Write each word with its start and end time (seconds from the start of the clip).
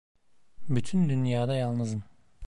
Bütün 0.69 1.09
dünyada 1.09 1.55
yalnızım. 1.55 2.03